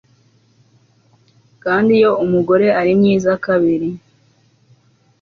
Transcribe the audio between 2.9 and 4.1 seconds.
mwiza kabiri